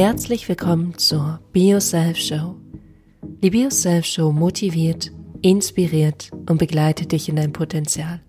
Herzlich 0.00 0.48
willkommen 0.48 0.96
zur 0.96 1.40
BioSelf 1.52 2.18
Show. 2.18 2.54
Die 3.42 3.50
BioSelf 3.50 4.06
Show 4.06 4.30
motiviert, 4.30 5.10
inspiriert 5.42 6.30
und 6.48 6.58
begleitet 6.58 7.10
dich 7.10 7.28
in 7.28 7.34
dein 7.34 7.52
Potenzial. 7.52 8.20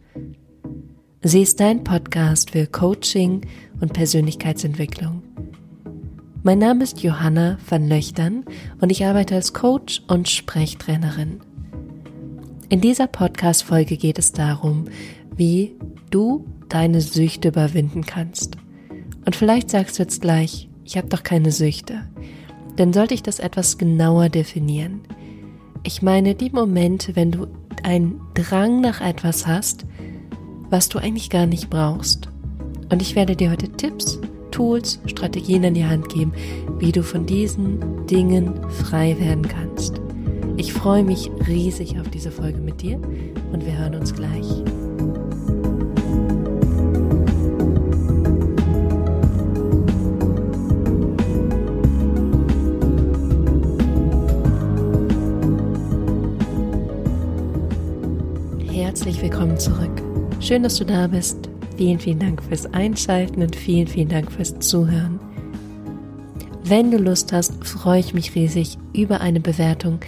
Sie 1.22 1.44
ist 1.44 1.60
dein 1.60 1.84
Podcast 1.84 2.50
für 2.50 2.66
Coaching 2.66 3.46
und 3.82 3.94
Persönlichkeitsentwicklung. 3.94 5.22
Mein 6.42 6.58
Name 6.58 6.84
ist 6.84 7.04
Johanna 7.04 7.60
van 7.70 7.88
Löchtern 7.88 8.46
und 8.82 8.92
ich 8.92 9.06
arbeite 9.06 9.36
als 9.36 9.54
Coach 9.54 10.02
und 10.08 10.28
Sprechtrainerin. 10.28 11.40
In 12.70 12.82
dieser 12.82 13.06
Podcast-Folge 13.06 13.98
geht 13.98 14.18
es 14.18 14.32
darum, 14.32 14.86
wie 15.36 15.76
du 16.10 16.48
deine 16.68 17.02
Süchte 17.02 17.50
überwinden 17.50 18.08
kannst. 18.08 18.58
Und 19.24 19.36
vielleicht 19.36 19.70
sagst 19.70 20.00
du 20.00 20.02
jetzt 20.02 20.22
gleich, 20.22 20.69
ich 20.90 20.98
habe 20.98 21.08
doch 21.08 21.22
keine 21.22 21.52
Süchte. 21.52 22.02
Dann 22.76 22.94
sollte 22.94 23.14
ich 23.14 23.22
das 23.22 23.38
etwas 23.38 23.78
genauer 23.78 24.30
definieren. 24.30 25.02
Ich 25.84 26.02
meine 26.02 26.34
die 26.34 26.50
Momente, 26.50 27.16
wenn 27.16 27.30
du 27.30 27.46
einen 27.84 28.20
Drang 28.34 28.82
nach 28.82 29.00
etwas 29.00 29.46
hast, 29.46 29.86
was 30.72 30.90
du 30.90 30.98
eigentlich 30.98 31.30
gar 31.30 31.46
nicht 31.46 31.70
brauchst. 31.70 32.30
Und 32.92 33.04
ich 33.04 33.16
werde 33.16 33.36
dir 33.36 33.52
heute 33.52 33.70
Tipps, 33.70 34.20
Tools, 34.50 35.00
Strategien 35.06 35.64
in 35.64 35.76
die 35.76 35.86
Hand 35.86 36.10
geben, 36.10 36.34
wie 36.80 36.92
du 36.92 37.04
von 37.04 37.28
diesen 37.28 38.08
Dingen 38.08 38.60
frei 38.70 39.16
werden 39.20 39.48
kannst. 39.48 40.02
Ich 40.58 40.74
freue 40.74 41.04
mich 41.04 41.30
riesig 41.48 42.00
auf 42.00 42.10
diese 42.10 42.32
Folge 42.32 42.62
mit 42.62 42.82
dir 42.82 43.00
und 43.54 43.64
wir 43.64 43.78
hören 43.78 43.94
uns 43.94 44.16
gleich. 44.16 44.64
Willkommen 59.22 59.58
zurück. 59.60 60.02
Schön, 60.40 60.64
dass 60.64 60.78
du 60.78 60.86
da 60.86 61.06
bist. 61.08 61.50
Vielen, 61.76 62.00
vielen 62.00 62.20
Dank 62.20 62.42
fürs 62.42 62.66
Einschalten 62.74 63.42
und 63.42 63.54
vielen, 63.54 63.86
vielen 63.86 64.08
Dank 64.08 64.32
fürs 64.32 64.58
Zuhören. 64.60 65.20
Wenn 66.64 66.90
du 66.90 66.98
Lust 66.98 67.34
hast, 67.34 67.62
freue 67.66 68.00
ich 68.00 68.14
mich 68.14 68.34
riesig 68.34 68.78
über 68.94 69.20
eine 69.20 69.42
Bewertung 69.42 70.00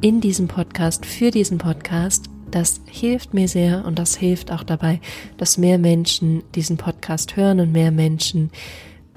in 0.00 0.20
diesem 0.20 0.46
Podcast, 0.46 1.04
für 1.04 1.32
diesen 1.32 1.58
Podcast. 1.58 2.30
Das 2.52 2.80
hilft 2.86 3.34
mir 3.34 3.48
sehr 3.48 3.84
und 3.84 3.98
das 3.98 4.16
hilft 4.16 4.52
auch 4.52 4.62
dabei, 4.62 5.00
dass 5.38 5.58
mehr 5.58 5.78
Menschen 5.78 6.44
diesen 6.54 6.76
Podcast 6.76 7.34
hören 7.34 7.58
und 7.58 7.72
mehr 7.72 7.90
Menschen 7.90 8.52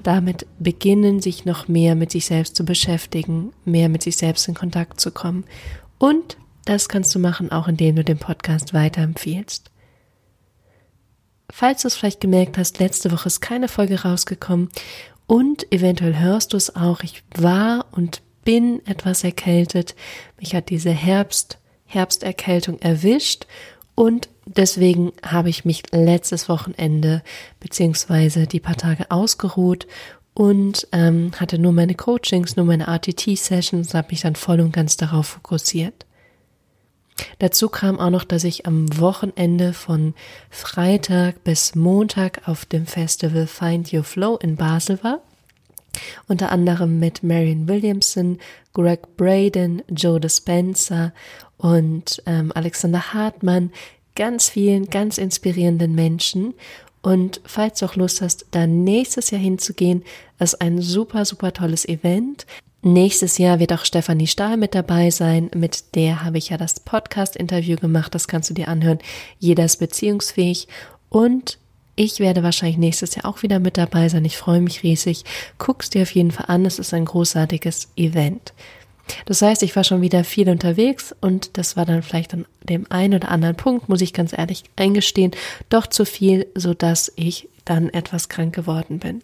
damit 0.02 0.44
beginnen, 0.58 1.20
sich 1.22 1.44
noch 1.44 1.68
mehr 1.68 1.94
mit 1.94 2.10
sich 2.10 2.26
selbst 2.26 2.56
zu 2.56 2.64
beschäftigen, 2.64 3.52
mehr 3.64 3.88
mit 3.88 4.02
sich 4.02 4.16
selbst 4.16 4.48
in 4.48 4.54
Kontakt 4.54 5.00
zu 5.00 5.12
kommen. 5.12 5.44
Und 5.98 6.36
das 6.70 6.88
kannst 6.88 7.12
du 7.16 7.18
machen, 7.18 7.50
auch 7.50 7.66
indem 7.66 7.96
du 7.96 8.04
den 8.04 8.18
Podcast 8.18 8.72
weiterempfiehlst. 8.72 9.72
Falls 11.50 11.82
du 11.82 11.88
es 11.88 11.96
vielleicht 11.96 12.20
gemerkt 12.20 12.58
hast, 12.58 12.78
letzte 12.78 13.10
Woche 13.10 13.26
ist 13.26 13.40
keine 13.40 13.66
Folge 13.66 14.02
rausgekommen 14.02 14.68
und 15.26 15.70
eventuell 15.72 16.16
hörst 16.20 16.52
du 16.52 16.56
es 16.56 16.76
auch. 16.76 17.02
Ich 17.02 17.24
war 17.36 17.86
und 17.90 18.22
bin 18.44 18.86
etwas 18.86 19.24
erkältet. 19.24 19.96
Mich 20.38 20.54
hat 20.54 20.70
diese 20.70 20.92
Herbst, 20.92 21.58
Herbsterkältung 21.86 22.78
erwischt 22.78 23.46
und 23.96 24.28
deswegen 24.46 25.10
habe 25.26 25.50
ich 25.50 25.64
mich 25.64 25.82
letztes 25.90 26.48
Wochenende 26.48 27.24
beziehungsweise 27.58 28.46
die 28.46 28.60
paar 28.60 28.76
Tage 28.76 29.10
ausgeruht 29.10 29.88
und 30.34 30.86
ähm, 30.92 31.32
hatte 31.36 31.58
nur 31.58 31.72
meine 31.72 31.96
Coachings, 31.96 32.54
nur 32.54 32.64
meine 32.64 32.86
RTT-Sessions 32.86 33.88
und 33.88 33.94
habe 33.98 34.12
mich 34.12 34.20
dann 34.20 34.36
voll 34.36 34.60
und 34.60 34.72
ganz 34.72 34.96
darauf 34.96 35.26
fokussiert. 35.26 36.06
Dazu 37.38 37.68
kam 37.68 37.98
auch 37.98 38.10
noch, 38.10 38.24
dass 38.24 38.44
ich 38.44 38.66
am 38.66 38.98
Wochenende 38.98 39.72
von 39.72 40.14
Freitag 40.50 41.44
bis 41.44 41.74
Montag 41.74 42.46
auf 42.46 42.64
dem 42.64 42.86
Festival 42.86 43.46
Find 43.46 43.92
Your 43.92 44.04
Flow 44.04 44.36
in 44.36 44.56
Basel 44.56 45.02
war 45.02 45.20
unter 46.28 46.52
anderem 46.52 46.98
mit 46.98 47.22
Marion 47.22 47.68
Williamson, 47.68 48.38
Greg 48.72 49.16
Braden, 49.16 49.82
Joe 49.88 50.20
Dispenza 50.20 51.12
und 51.56 52.22
ähm, 52.26 52.52
Alexander 52.54 53.12
Hartmann, 53.12 53.70
ganz 54.14 54.48
vielen, 54.48 54.86
ganz 54.86 55.18
inspirierenden 55.18 55.94
Menschen. 55.94 56.54
Und 57.02 57.40
falls 57.44 57.78
du 57.78 57.86
auch 57.86 57.96
Lust 57.96 58.20
hast, 58.20 58.46
da 58.50 58.66
nächstes 58.66 59.30
Jahr 59.30 59.40
hinzugehen, 59.40 60.04
ist 60.38 60.60
ein 60.60 60.80
super, 60.80 61.24
super 61.24 61.52
tolles 61.52 61.86
Event. 61.88 62.46
Nächstes 62.82 63.36
Jahr 63.36 63.58
wird 63.58 63.74
auch 63.74 63.84
Stefanie 63.84 64.26
Stahl 64.26 64.56
mit 64.56 64.74
dabei 64.74 65.10
sein. 65.10 65.50
Mit 65.54 65.94
der 65.94 66.24
habe 66.24 66.38
ich 66.38 66.48
ja 66.48 66.56
das 66.56 66.80
Podcast-Interview 66.80 67.76
gemacht. 67.76 68.14
Das 68.14 68.26
kannst 68.26 68.48
du 68.48 68.54
dir 68.54 68.68
anhören. 68.68 69.00
Jeder 69.38 69.66
ist 69.66 69.76
beziehungsfähig. 69.76 70.66
Und 71.10 71.58
ich 71.94 72.20
werde 72.20 72.42
wahrscheinlich 72.42 72.78
nächstes 72.78 73.14
Jahr 73.14 73.26
auch 73.26 73.42
wieder 73.42 73.58
mit 73.58 73.76
dabei 73.76 74.08
sein. 74.08 74.24
Ich 74.24 74.38
freue 74.38 74.62
mich 74.62 74.82
riesig. 74.82 75.24
Guck's 75.58 75.90
dir 75.90 76.02
auf 76.02 76.10
jeden 76.12 76.30
Fall 76.30 76.46
an. 76.48 76.64
Es 76.64 76.78
ist 76.78 76.94
ein 76.94 77.04
großartiges 77.04 77.88
Event. 77.96 78.54
Das 79.26 79.42
heißt, 79.42 79.62
ich 79.62 79.76
war 79.76 79.84
schon 79.84 80.00
wieder 80.00 80.24
viel 80.24 80.48
unterwegs 80.48 81.14
und 81.20 81.58
das 81.58 81.76
war 81.76 81.84
dann 81.84 82.02
vielleicht 82.02 82.32
an 82.32 82.46
dem 82.62 82.86
einen 82.90 83.14
oder 83.14 83.30
anderen 83.30 83.56
Punkt, 83.56 83.88
muss 83.88 84.00
ich 84.00 84.14
ganz 84.14 84.32
ehrlich 84.32 84.62
eingestehen, 84.76 85.32
doch 85.68 85.86
zu 85.86 86.06
viel, 86.06 86.46
so 86.54 86.74
dass 86.74 87.12
ich 87.16 87.48
dann 87.64 87.90
etwas 87.90 88.28
krank 88.28 88.54
geworden 88.54 89.00
bin. 89.00 89.22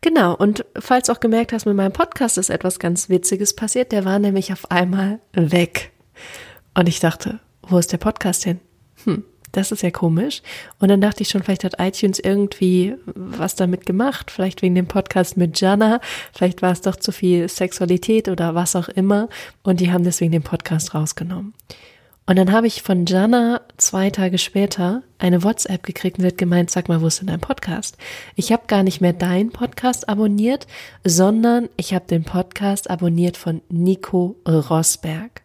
Genau, 0.00 0.34
und 0.34 0.64
falls 0.78 1.10
auch 1.10 1.20
gemerkt 1.20 1.52
hast, 1.52 1.66
mit 1.66 1.76
meinem 1.76 1.92
Podcast 1.92 2.38
ist 2.38 2.50
etwas 2.50 2.78
ganz 2.78 3.08
Witziges 3.08 3.54
passiert, 3.54 3.92
der 3.92 4.04
war 4.04 4.18
nämlich 4.18 4.52
auf 4.52 4.70
einmal 4.70 5.20
weg. 5.32 5.92
Und 6.74 6.88
ich 6.88 7.00
dachte, 7.00 7.40
wo 7.62 7.78
ist 7.78 7.92
der 7.92 7.98
Podcast 7.98 8.44
hin? 8.44 8.60
Hm, 9.04 9.24
das 9.52 9.72
ist 9.72 9.82
ja 9.82 9.90
komisch. 9.90 10.42
Und 10.78 10.88
dann 10.88 11.00
dachte 11.00 11.22
ich 11.22 11.28
schon, 11.28 11.42
vielleicht 11.42 11.64
hat 11.64 11.74
iTunes 11.78 12.18
irgendwie 12.18 12.94
was 13.06 13.56
damit 13.56 13.84
gemacht, 13.84 14.30
vielleicht 14.30 14.62
wegen 14.62 14.74
dem 14.74 14.86
Podcast 14.86 15.36
mit 15.36 15.60
Jana, 15.60 16.00
vielleicht 16.32 16.62
war 16.62 16.72
es 16.72 16.80
doch 16.80 16.96
zu 16.96 17.12
viel 17.12 17.48
Sexualität 17.48 18.28
oder 18.28 18.54
was 18.54 18.76
auch 18.76 18.88
immer. 18.88 19.28
Und 19.62 19.80
die 19.80 19.92
haben 19.92 20.04
deswegen 20.04 20.32
den 20.32 20.42
Podcast 20.42 20.94
rausgenommen. 20.94 21.54
Und 22.30 22.36
dann 22.36 22.52
habe 22.52 22.68
ich 22.68 22.82
von 22.82 23.06
Jana 23.06 23.60
zwei 23.76 24.08
Tage 24.08 24.38
später 24.38 25.02
eine 25.18 25.42
WhatsApp 25.42 25.82
gekriegt 25.82 26.16
und 26.16 26.22
sie 26.22 26.28
hat 26.28 26.38
gemeint, 26.38 26.70
sag 26.70 26.88
mal, 26.88 27.02
wo 27.02 27.08
ist 27.08 27.18
denn 27.18 27.26
dein 27.26 27.40
Podcast? 27.40 27.96
Ich 28.36 28.52
habe 28.52 28.68
gar 28.68 28.84
nicht 28.84 29.00
mehr 29.00 29.12
deinen 29.12 29.50
Podcast 29.50 30.08
abonniert, 30.08 30.68
sondern 31.02 31.68
ich 31.76 31.92
habe 31.92 32.06
den 32.06 32.22
Podcast 32.22 32.88
abonniert 32.88 33.36
von 33.36 33.62
Nico 33.68 34.36
Rosberg. 34.46 35.42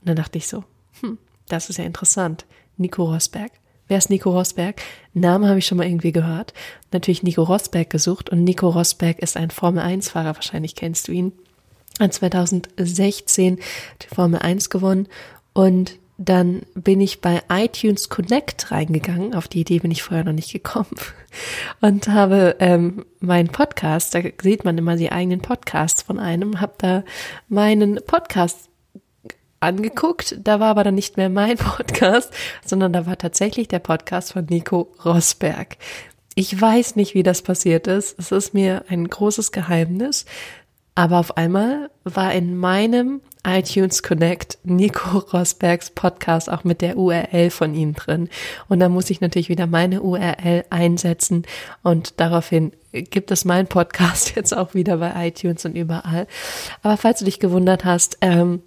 Und 0.00 0.08
dann 0.08 0.16
dachte 0.16 0.38
ich 0.38 0.48
so, 0.48 0.64
hm, 1.02 1.18
das 1.50 1.68
ist 1.68 1.76
ja 1.76 1.84
interessant. 1.84 2.46
Nico 2.78 3.04
Rosberg. 3.04 3.52
Wer 3.86 3.98
ist 3.98 4.08
Nico 4.08 4.30
Rosberg? 4.30 4.80
Name 5.12 5.48
habe 5.48 5.58
ich 5.58 5.66
schon 5.66 5.76
mal 5.76 5.86
irgendwie 5.86 6.12
gehört. 6.12 6.54
Natürlich 6.92 7.22
Nico 7.22 7.42
Rosberg 7.42 7.90
gesucht 7.90 8.30
und 8.30 8.42
Nico 8.42 8.70
Rosberg 8.70 9.18
ist 9.18 9.36
ein 9.36 9.50
Formel 9.50 9.82
1 9.82 10.08
Fahrer, 10.08 10.34
wahrscheinlich 10.34 10.76
kennst 10.76 11.08
du 11.08 11.12
ihn. 11.12 11.32
Hat 12.00 12.14
2016 12.14 13.58
die 14.00 14.14
Formel 14.14 14.40
1 14.40 14.70
gewonnen 14.70 15.08
und 15.54 15.98
dann 16.16 16.62
bin 16.74 17.00
ich 17.00 17.20
bei 17.20 17.42
iTunes 17.50 18.08
Connect 18.08 18.70
reingegangen. 18.70 19.34
Auf 19.34 19.48
die 19.48 19.60
Idee 19.60 19.80
bin 19.80 19.90
ich 19.90 20.02
vorher 20.02 20.24
noch 20.24 20.32
nicht 20.32 20.52
gekommen. 20.52 20.94
Und 21.80 22.06
habe 22.06 22.56
ähm, 22.60 23.04
meinen 23.18 23.48
Podcast, 23.48 24.14
da 24.14 24.20
sieht 24.40 24.64
man 24.64 24.78
immer 24.78 24.94
die 24.94 25.10
eigenen 25.10 25.40
Podcasts 25.40 26.02
von 26.02 26.20
einem, 26.20 26.60
habe 26.60 26.74
da 26.78 27.04
meinen 27.48 27.98
Podcast 28.06 28.68
angeguckt. 29.58 30.36
Da 30.38 30.60
war 30.60 30.68
aber 30.68 30.84
dann 30.84 30.94
nicht 30.94 31.16
mehr 31.16 31.28
mein 31.28 31.56
Podcast, 31.58 32.32
sondern 32.64 32.92
da 32.92 33.06
war 33.06 33.18
tatsächlich 33.18 33.66
der 33.66 33.80
Podcast 33.80 34.34
von 34.34 34.44
Nico 34.44 34.94
Rosberg. 35.04 35.78
Ich 36.36 36.60
weiß 36.60 36.94
nicht, 36.94 37.14
wie 37.14 37.24
das 37.24 37.42
passiert 37.42 37.88
ist. 37.88 38.18
Es 38.20 38.30
ist 38.30 38.54
mir 38.54 38.84
ein 38.88 39.08
großes 39.08 39.50
Geheimnis. 39.50 40.26
Aber 40.94 41.18
auf 41.18 41.36
einmal 41.36 41.90
war 42.04 42.32
in 42.32 42.56
meinem 42.56 43.20
iTunes 43.46 44.02
Connect 44.02 44.58
Nico 44.64 45.18
Rosbergs 45.18 45.90
Podcast 45.90 46.50
auch 46.50 46.64
mit 46.64 46.80
der 46.80 46.96
URL 46.96 47.50
von 47.50 47.74
ihm 47.74 47.94
drin. 47.94 48.28
Und 48.68 48.80
da 48.80 48.88
muss 48.88 49.10
ich 49.10 49.20
natürlich 49.20 49.48
wieder 49.48 49.66
meine 49.66 50.02
URL 50.02 50.64
einsetzen 50.70 51.44
und 51.82 52.20
daraufhin 52.20 52.72
gibt 52.92 53.30
es 53.30 53.44
meinen 53.44 53.66
Podcast 53.66 54.34
jetzt 54.36 54.56
auch 54.56 54.74
wieder 54.74 54.98
bei 54.98 55.28
iTunes 55.28 55.64
und 55.64 55.76
überall. 55.76 56.26
Aber 56.82 56.96
falls 56.96 57.18
du 57.18 57.24
dich 57.24 57.40
gewundert 57.40 57.84
hast, 57.84 58.18
ähm, 58.20 58.62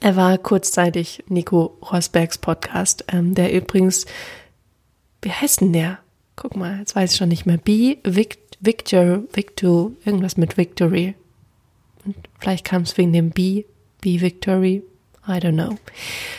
er 0.00 0.16
war 0.16 0.38
kurzzeitig 0.38 1.24
Nico 1.28 1.78
Rosbergs 1.90 2.38
Podcast, 2.38 3.04
ähm, 3.08 3.34
der 3.34 3.52
übrigens, 3.52 4.06
wie 5.22 5.32
heißt 5.32 5.60
denn 5.62 5.72
der? 5.72 5.98
Guck 6.36 6.56
mal, 6.56 6.78
jetzt 6.78 6.94
weiß 6.94 7.12
ich 7.12 7.18
schon 7.18 7.28
nicht 7.28 7.44
mehr. 7.44 7.58
B, 7.58 7.96
Vic, 8.04 8.38
Victor, 8.60 9.24
Victor, 9.32 9.90
irgendwas 10.04 10.36
mit 10.36 10.56
Victory. 10.56 11.14
Und 12.04 12.16
vielleicht 12.38 12.64
kam 12.64 12.82
es 12.82 12.96
wegen 12.96 13.12
dem 13.12 13.30
B, 13.30 13.64
B 14.00 14.20
Victory. 14.20 14.82
I 15.26 15.38
don't 15.38 15.56
know. 15.56 15.76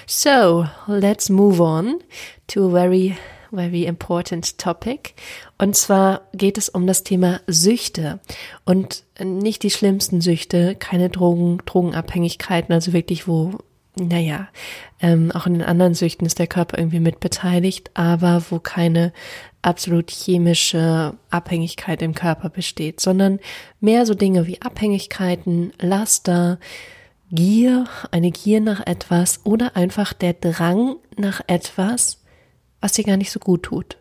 So, 0.06 0.66
let's 0.88 1.30
move 1.30 1.62
on 1.62 2.00
to 2.48 2.66
a 2.66 2.70
very 2.70 3.18
very 3.52 3.86
important 3.86 4.58
topic. 4.58 5.14
Und 5.58 5.76
zwar 5.76 6.22
geht 6.34 6.58
es 6.58 6.70
um 6.70 6.88
das 6.88 7.04
Thema 7.04 7.42
Süchte 7.48 8.20
und 8.66 9.04
nicht 9.20 9.64
die 9.64 9.70
schlimmsten 9.70 10.22
Süchte, 10.22 10.76
keine 10.76 11.10
Drogen, 11.10 11.60
Drogenabhängigkeiten, 11.66 12.74
also 12.74 12.94
wirklich, 12.94 13.28
wo, 13.28 13.60
naja, 13.96 14.48
ähm, 15.02 15.32
auch 15.32 15.46
in 15.46 15.56
den 15.56 15.64
anderen 15.64 15.94
Süchten 15.94 16.26
ist 16.26 16.40
der 16.40 16.48
Körper 16.48 16.78
irgendwie 16.78 17.00
mit 17.00 17.20
beteiligt, 17.20 17.92
aber 17.94 18.44
wo 18.50 18.60
keine 18.60 19.14
absolut 19.62 20.10
chemische 20.10 21.14
Abhängigkeit 21.30 22.02
im 22.02 22.16
Körper 22.16 22.50
besteht, 22.50 23.00
sondern 23.00 23.40
mehr 23.80 24.06
so 24.06 24.16
Dinge 24.16 24.48
wie 24.48 24.62
Abhängigkeiten, 24.62 25.74
Laster, 25.80 26.58
Gier, 27.32 27.86
eine 28.12 28.32
Gier 28.32 28.60
nach 28.60 28.86
etwas 28.86 29.40
oder 29.46 29.76
einfach 29.78 30.14
der 30.14 30.34
Drang 30.34 30.98
nach 31.18 31.42
etwas, 31.48 32.22
was 32.82 32.94
dir 32.94 33.06
gar 33.06 33.18
nicht 33.18 33.32
so 33.32 33.40
gut 33.40 33.64
tut. 33.64 33.98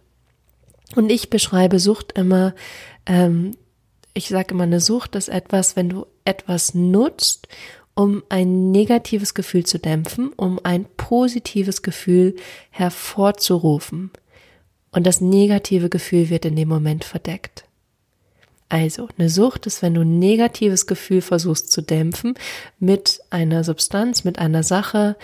Und 0.97 1.11
ich 1.11 1.31
beschreibe 1.31 1.79
Sucht 1.79 2.13
immer, 2.19 2.55
ähm, 3.07 3.53
ich 4.15 4.29
sage 4.29 4.55
immer, 4.55 4.65
eine 4.65 4.81
Sucht 4.81 5.15
ist 5.15 5.29
etwas, 5.29 5.77
wenn 5.77 5.89
du 5.89 6.07
etwas 6.25 6.75
nutzt, 6.75 7.47
um 7.95 8.25
ein 8.29 8.73
negatives 8.73 9.35
Gefühl 9.35 9.65
zu 9.65 9.79
dämpfen, 9.79 10.33
um 10.37 10.59
ein 10.65 10.87
positives 10.97 11.83
Gefühl 11.83 12.35
hervorzurufen. 12.71 14.11
Und 14.91 15.07
das 15.07 15.21
negative 15.21 15.89
Gefühl 15.89 16.31
wird 16.31 16.45
in 16.45 16.57
dem 16.57 16.69
Moment 16.69 17.05
verdeckt. 17.05 17.65
Also, 18.71 19.09
eine 19.19 19.29
Sucht 19.29 19.67
ist, 19.67 19.83
wenn 19.83 19.95
du 19.95 20.03
ein 20.03 20.21
negatives 20.21 20.87
Gefühl 20.87 21.23
versuchst 21.23 21.73
zu 21.73 21.83
dämpfen 21.83 22.35
mit 22.79 23.21
einer 23.29 23.65
Substanz, 23.65 24.23
mit 24.23 24.39
einer 24.39 24.63
Sache 24.63 25.17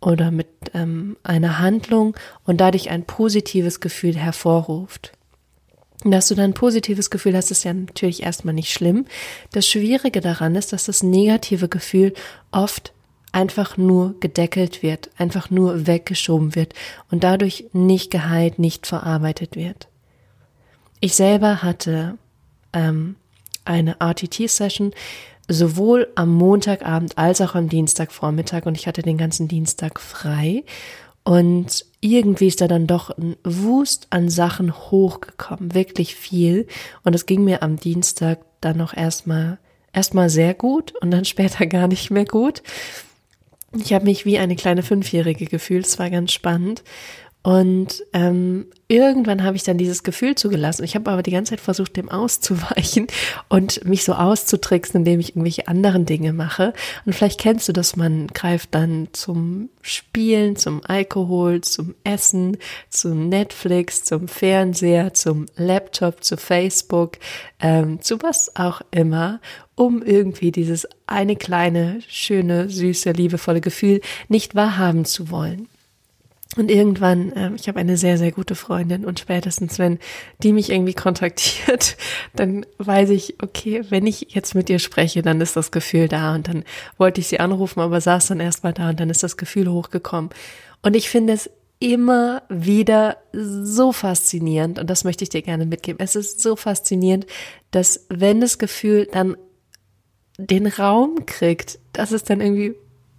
oder 0.00 0.30
mit 0.30 0.48
ähm, 0.72 1.18
einer 1.22 1.58
Handlung 1.58 2.16
und 2.44 2.62
dadurch 2.62 2.88
ein 2.90 3.04
positives 3.04 3.80
Gefühl 3.80 4.16
hervorruft. 4.16 5.12
dass 6.02 6.28
du 6.28 6.34
dann 6.34 6.50
ein 6.50 6.54
positives 6.54 7.10
Gefühl 7.10 7.36
hast, 7.36 7.50
ist 7.50 7.64
ja 7.64 7.74
natürlich 7.74 8.22
erstmal 8.22 8.54
nicht 8.54 8.72
schlimm. 8.72 9.04
Das 9.52 9.68
Schwierige 9.68 10.22
daran 10.22 10.54
ist, 10.54 10.72
dass 10.72 10.84
das 10.84 11.02
negative 11.02 11.68
Gefühl 11.68 12.14
oft 12.52 12.94
einfach 13.32 13.76
nur 13.76 14.18
gedeckelt 14.20 14.82
wird, 14.82 15.10
einfach 15.18 15.50
nur 15.50 15.86
weggeschoben 15.86 16.54
wird 16.54 16.72
und 17.10 17.22
dadurch 17.22 17.66
nicht 17.74 18.10
geheilt, 18.10 18.58
nicht 18.58 18.86
verarbeitet 18.86 19.56
wird. 19.56 19.88
Ich 21.00 21.14
selber 21.16 21.62
hatte 21.62 22.16
ähm, 22.74 23.16
eine 23.64 23.96
RTT-Session, 24.00 24.92
sowohl 25.48 26.08
am 26.14 26.34
Montagabend 26.34 27.16
als 27.16 27.40
auch 27.40 27.54
am 27.54 27.68
Dienstagvormittag. 27.68 28.66
Und 28.66 28.76
ich 28.76 28.86
hatte 28.86 29.02
den 29.02 29.18
ganzen 29.18 29.48
Dienstag 29.48 30.00
frei. 30.00 30.64
Und 31.22 31.86
irgendwie 32.00 32.48
ist 32.48 32.60
da 32.60 32.68
dann 32.68 32.86
doch 32.86 33.10
ein 33.16 33.36
Wust 33.44 34.08
an 34.10 34.28
Sachen 34.28 34.74
hochgekommen, 34.90 35.74
wirklich 35.74 36.14
viel. 36.14 36.66
Und 37.02 37.14
es 37.14 37.24
ging 37.24 37.44
mir 37.44 37.62
am 37.62 37.76
Dienstag 37.76 38.40
dann 38.60 38.76
noch 38.76 38.94
erstmal 38.94 39.58
erstmal 39.94 40.28
sehr 40.28 40.54
gut 40.54 40.92
und 41.00 41.10
dann 41.10 41.24
später 41.24 41.66
gar 41.66 41.88
nicht 41.88 42.10
mehr 42.10 42.26
gut. 42.26 42.62
Ich 43.72 43.92
habe 43.92 44.04
mich 44.04 44.24
wie 44.24 44.38
eine 44.38 44.54
kleine 44.54 44.82
Fünfjährige 44.82 45.46
gefühlt, 45.46 45.86
es 45.86 45.98
war 45.98 46.10
ganz 46.10 46.32
spannend 46.32 46.84
und 47.44 48.02
ähm, 48.14 48.68
irgendwann 48.88 49.44
habe 49.44 49.54
ich 49.54 49.64
dann 49.64 49.76
dieses 49.76 50.02
Gefühl 50.02 50.34
zugelassen. 50.34 50.82
Ich 50.82 50.94
habe 50.94 51.10
aber 51.10 51.22
die 51.22 51.30
ganze 51.30 51.50
Zeit 51.50 51.60
versucht, 51.60 51.94
dem 51.94 52.08
auszuweichen 52.08 53.06
und 53.50 53.84
mich 53.84 54.02
so 54.02 54.14
auszutricksen, 54.14 55.00
indem 55.00 55.20
ich 55.20 55.36
irgendwelche 55.36 55.68
anderen 55.68 56.06
Dinge 56.06 56.32
mache. 56.32 56.72
Und 57.04 57.14
vielleicht 57.14 57.38
kennst 57.38 57.68
du 57.68 57.74
das, 57.74 57.96
man 57.96 58.28
greift 58.28 58.74
dann 58.74 59.08
zum 59.12 59.68
Spielen, 59.82 60.56
zum 60.56 60.80
Alkohol, 60.86 61.60
zum 61.60 61.94
Essen, 62.02 62.56
zum 62.88 63.28
Netflix, 63.28 64.04
zum 64.04 64.26
Fernseher, 64.26 65.12
zum 65.12 65.44
Laptop, 65.54 66.24
zu 66.24 66.38
Facebook, 66.38 67.18
ähm, 67.60 68.00
zu 68.00 68.22
was 68.22 68.56
auch 68.56 68.80
immer, 68.90 69.38
um 69.74 70.02
irgendwie 70.02 70.50
dieses 70.50 70.88
eine 71.06 71.36
kleine, 71.36 71.98
schöne, 72.08 72.70
süße, 72.70 73.10
liebevolle 73.10 73.60
Gefühl 73.60 74.00
nicht 74.28 74.54
wahrhaben 74.54 75.04
zu 75.04 75.30
wollen. 75.30 75.68
Und 76.56 76.70
irgendwann, 76.70 77.32
äh, 77.32 77.50
ich 77.56 77.68
habe 77.68 77.80
eine 77.80 77.96
sehr, 77.96 78.18
sehr 78.18 78.32
gute 78.32 78.54
Freundin 78.54 79.04
und 79.04 79.18
spätestens, 79.18 79.78
wenn 79.78 79.98
die 80.42 80.52
mich 80.52 80.70
irgendwie 80.70 80.94
kontaktiert, 80.94 81.96
dann 82.34 82.64
weiß 82.78 83.10
ich, 83.10 83.36
okay, 83.42 83.84
wenn 83.88 84.06
ich 84.06 84.28
jetzt 84.30 84.54
mit 84.54 84.70
ihr 84.70 84.78
spreche, 84.78 85.22
dann 85.22 85.40
ist 85.40 85.56
das 85.56 85.72
Gefühl 85.72 86.08
da 86.08 86.34
und 86.34 86.48
dann 86.48 86.64
wollte 86.96 87.20
ich 87.20 87.28
sie 87.28 87.40
anrufen, 87.40 87.80
aber 87.80 88.00
saß 88.00 88.28
dann 88.28 88.40
erstmal 88.40 88.72
da 88.72 88.90
und 88.90 89.00
dann 89.00 89.10
ist 89.10 89.22
das 89.22 89.36
Gefühl 89.36 89.68
hochgekommen. 89.68 90.30
Und 90.82 90.94
ich 90.94 91.08
finde 91.08 91.32
es 91.32 91.50
immer 91.80 92.42
wieder 92.48 93.18
so 93.32 93.92
faszinierend 93.92 94.78
und 94.78 94.88
das 94.88 95.04
möchte 95.04 95.24
ich 95.24 95.30
dir 95.30 95.42
gerne 95.42 95.66
mitgeben. 95.66 95.98
Es 96.02 96.16
ist 96.16 96.40
so 96.40 96.56
faszinierend, 96.56 97.26
dass 97.72 98.06
wenn 98.08 98.40
das 98.40 98.58
Gefühl 98.58 99.08
dann 99.10 99.36
den 100.38 100.66
Raum 100.66 101.26
kriegt, 101.26 101.78
dass 101.92 102.12
es 102.12 102.24
dann 102.24 102.40
irgendwie 102.40 102.74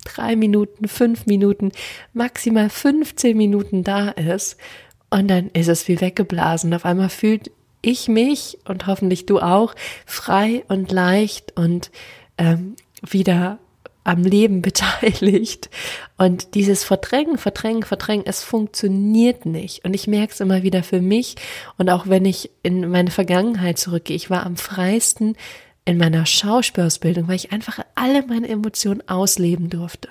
drei 0.05 0.37
Minuten, 0.37 0.87
fünf 0.87 1.25
Minuten, 1.25 1.71
maximal 2.13 2.69
15 2.69 3.35
Minuten 3.35 3.83
da 3.83 4.09
ist 4.11 4.57
und 5.09 5.27
dann 5.27 5.49
ist 5.49 5.67
es 5.67 5.87
wie 5.87 5.99
weggeblasen. 5.99 6.73
Auf 6.73 6.85
einmal 6.85 7.09
fühlt 7.09 7.51
ich 7.81 8.07
mich 8.07 8.57
und 8.65 8.87
hoffentlich 8.87 9.25
du 9.25 9.39
auch 9.39 9.75
frei 10.05 10.63
und 10.67 10.91
leicht 10.91 11.55
und 11.57 11.91
ähm, 12.37 12.75
wieder 13.01 13.59
am 14.05 14.23
Leben 14.23 14.61
beteiligt. 14.63 15.69
Und 16.17 16.55
dieses 16.55 16.85
Verdrängen, 16.85 17.37
Verdrängen, 17.37 17.83
Verdrängen, 17.83 18.25
es 18.25 18.43
funktioniert 18.43 19.45
nicht. 19.45 19.83
Und 19.83 19.93
ich 19.93 20.07
merke 20.07 20.33
es 20.33 20.39
immer 20.39 20.63
wieder 20.63 20.83
für 20.83 21.01
mich. 21.01 21.35
Und 21.77 21.89
auch 21.89 22.07
wenn 22.07 22.23
ich 22.23 22.51
in 22.63 22.89
meine 22.89 23.11
Vergangenheit 23.11 23.77
zurückgehe, 23.77 24.15
ich 24.15 24.29
war 24.29 24.45
am 24.45 24.55
freisten, 24.55 25.35
in 25.85 25.97
meiner 25.97 26.25
Schauspielausbildung, 26.25 27.27
weil 27.27 27.35
ich 27.35 27.51
einfach 27.51 27.79
alle 27.93 28.25
meine 28.25 28.49
Emotionen 28.49 29.07
ausleben 29.07 29.69
durfte. 29.69 30.09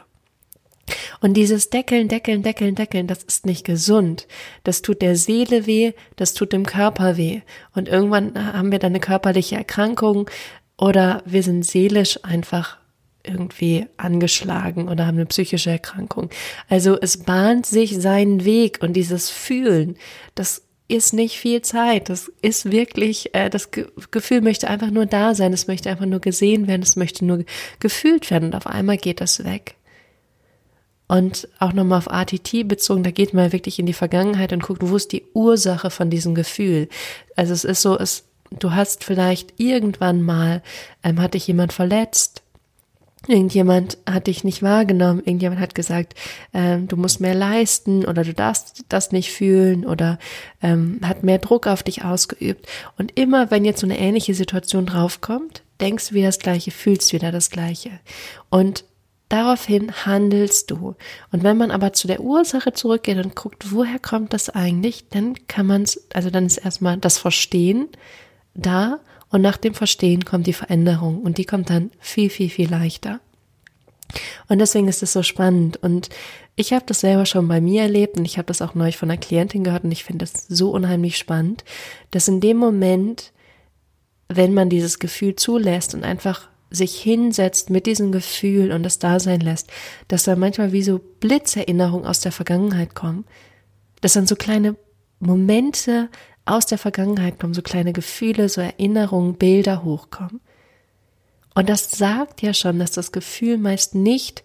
Und 1.21 1.35
dieses 1.35 1.71
Deckeln, 1.71 2.09
Deckeln, 2.09 2.43
Deckeln, 2.43 2.75
Deckeln, 2.75 3.07
das 3.07 3.23
ist 3.23 3.47
nicht 3.47 3.65
gesund. 3.65 4.27
Das 4.65 4.83
tut 4.83 5.03
der 5.03 5.17
Seele 5.17 5.67
weh, 5.67 5.93
das 6.17 6.35
tut 6.35 6.53
dem 6.53 6.67
Körper 6.67 7.17
weh. 7.17 7.41
Und 7.75 7.89
irgendwann 7.89 8.53
haben 8.53 8.71
wir 8.71 8.79
dann 8.79 8.93
eine 8.93 9.01
körperliche 9.01 9.57
Erkrankung 9.57 10.31
oder 10.77 11.23
wir 11.25 11.43
sind 11.43 11.65
seelisch 11.65 12.23
einfach 12.23 12.79
irgendwie 13.23 13.87
angeschlagen 13.97 14.89
oder 14.89 15.07
haben 15.07 15.17
eine 15.17 15.27
psychische 15.27 15.71
Erkrankung. 15.71 16.29
Also 16.69 17.01
es 17.01 17.17
bahnt 17.17 17.65
sich 17.65 17.97
seinen 17.99 18.45
Weg 18.45 18.79
und 18.83 18.93
dieses 18.93 19.31
Fühlen, 19.31 19.97
das 20.35 20.64
ist 20.89 21.15
nicht 21.15 21.39
viel 21.39 21.63
Zeit. 21.63 22.09
Das 22.09 22.31
ist 22.43 22.71
wirklich, 22.71 23.35
äh, 23.35 23.49
das 23.49 23.71
Ge 23.71 23.87
Gefühl 24.11 24.41
möchte 24.41 24.69
einfach 24.69 24.91
nur 24.91 25.07
da 25.07 25.35
sein. 25.35 25.53
Es 25.53 25.67
möchte 25.67 25.91
einfach 25.91 26.07
nur 26.07 26.21
gesehen 26.21 26.67
werden. 26.67 26.83
Es 26.83 26.97
möchte 26.97 27.25
nur 27.25 27.45
gefühlt 27.81 28.31
werden. 28.31 28.47
Und 28.47 28.55
auf 28.55 28.67
einmal 28.67 28.97
geht 28.97 29.21
das 29.21 29.45
weg. 29.45 29.77
Und 31.07 31.49
auch 31.59 31.73
nochmal 31.73 31.99
auf 31.99 32.11
ATT 32.11 32.67
bezogen, 32.67 33.03
da 33.03 33.11
geht 33.11 33.35
man 33.35 33.53
wirklich 33.53 33.79
in 33.79 33.87
die 33.87 33.93
Vergangenheit 33.93 34.53
und 34.53 34.63
guckt, 34.63 34.81
wo 34.83 34.97
ist 34.97 35.13
die 35.13 35.25
Ursache 35.35 35.91
von 35.91 36.09
diesem 36.11 36.35
Gefühl. 36.35 36.89
Also 37.37 37.53
es 37.53 37.65
ist 37.65 37.83
so, 37.83 37.99
es, 37.99 38.25
du 38.59 38.73
hast 38.73 39.05
vielleicht 39.05 39.55
irgendwann 39.59 40.23
mal, 40.23 40.63
ähm, 41.03 41.21
hat 41.21 41.35
dich 41.35 41.47
jemand 41.47 41.73
verletzt 41.73 42.44
Irgendjemand 43.27 43.97
hat 44.07 44.27
dich 44.27 44.45
nicht 44.45 44.63
wahrgenommen, 44.63 45.21
irgendjemand 45.21 45.61
hat 45.61 45.75
gesagt, 45.75 46.15
ähm, 46.53 46.89
du 46.89 46.97
musst 46.97 47.21
mehr 47.21 47.35
leisten 47.35 48.05
oder 48.05 48.23
du 48.23 48.35
darfst 48.35 48.85
das 48.89 49.13
nicht 49.13 49.33
fühlen 49.33 49.87
oder 49.87 50.19
ähm, 50.63 51.01
hat 51.03 51.23
mehr 51.23 51.39
Druck 51.39 51.67
auf 51.67 51.83
dich 51.83 52.05
ausgeübt. 52.05 52.67
Und 52.99 53.17
immer, 53.19 53.51
wenn 53.51 53.65
jetzt 53.65 53.81
so 53.81 53.87
eine 53.87 53.99
ähnliche 53.99 54.35
Situation 54.35 54.85
draufkommt, 54.85 55.63
denkst 55.81 56.11
du 56.11 56.15
wieder 56.15 56.29
das 56.29 56.39
Gleiche, 56.39 56.71
fühlst 56.71 57.13
wieder 57.13 57.33
das 57.33 57.51
Gleiche. 57.51 57.91
Und 58.51 58.85
daraufhin 59.29 59.91
handelst 60.05 60.71
du. 60.71 60.95
Und 61.33 61.43
wenn 61.43 61.57
man 61.57 61.71
aber 61.71 61.93
zu 61.93 62.07
der 62.07 62.21
Ursache 62.21 62.73
zurückgeht 62.73 63.25
und 63.25 63.35
guckt, 63.35 63.73
woher 63.73 63.99
kommt 63.99 64.33
das 64.33 64.51
eigentlich, 64.51 65.09
dann 65.09 65.35
kann 65.49 65.67
man 65.67 65.83
es, 65.83 66.07
also 66.13 66.31
dann 66.31 66.47
ist 66.47 66.59
erstmal 66.59 66.99
das 66.99 67.19
Verstehen 67.19 67.89
da 68.55 69.01
und 69.35 69.43
nach 69.43 69.57
dem 69.57 69.75
Verstehen 69.75 70.25
kommt 70.25 70.47
die 70.47 70.53
Veränderung 70.53 71.21
und 71.21 71.39
die 71.39 71.45
kommt 71.45 71.69
dann 71.69 71.91
viel, 71.99 72.31
viel, 72.31 72.49
viel 72.49 72.71
leichter. 72.71 73.19
Und 74.47 74.61
deswegen 74.61 74.87
ist 74.87 75.03
es 75.03 75.13
so 75.13 75.25
spannend. 75.25 75.77
Und 75.77 76.09
ich 76.55 76.73
habe 76.73 76.85
das 76.87 77.01
selber 77.01 77.27
schon 77.27 77.49
bei 77.49 77.61
mir 77.61 77.83
erlebt 77.83 78.17
und 78.17 78.27
ich 78.27 78.39
habe 78.39 78.47
das 78.47 78.63
auch 78.63 78.77
neu 78.77 78.93
von 78.93 79.11
einer 79.11 79.19
Klientin 79.19 79.65
gehört 79.65 79.83
und 79.83 79.91
ich 79.91 80.05
finde 80.05 80.25
das 80.25 80.47
so 80.47 80.71
unheimlich 80.71 81.19
spannend, 81.19 81.65
dass 82.13 82.29
in 82.29 82.39
dem 82.41 82.59
Moment, 82.59 83.33
wenn 84.29 84.55
man 84.55 84.71
dieses 84.71 85.01
Gefühl 85.01 85.35
zulässt 85.35 85.97
und 85.97 86.05
einfach 86.05 86.49
sich 86.71 86.95
hinsetzt 86.95 87.71
mit 87.71 87.87
diesem 87.87 88.13
Gefühl 88.13 88.71
und 88.71 88.85
das 88.85 89.01
da 89.01 89.19
sein 89.19 89.41
lässt, 89.41 89.69
dass 90.07 90.23
da 90.23 90.37
manchmal 90.37 90.71
wie 90.71 90.85
so 90.85 91.01
Blitzerinnerungen 91.19 92.07
aus 92.07 92.21
der 92.21 92.31
Vergangenheit 92.31 92.95
kommen, 92.95 93.25
dass 94.01 94.13
dann 94.13 94.29
so 94.29 94.37
kleine 94.37 94.77
Momente 95.19 96.09
aus 96.47 96.67
der 96.67 96.79
Vergangenheit 96.79 97.39
kommen, 97.39 97.55
so 97.55 97.63
kleine 97.63 97.93
Gefühle, 97.93 98.49
so 98.49 98.61
Erinnerungen, 98.61 99.35
Bilder 99.35 99.85
hochkommen. 99.85 100.41
Und 101.55 101.69
das 101.69 101.91
sagt 101.93 102.43
ja 102.43 102.53
schon, 102.53 102.79
dass 102.79 102.91
das 102.91 103.13
Gefühl 103.13 103.59
meist 103.59 103.95
nicht 103.95 104.43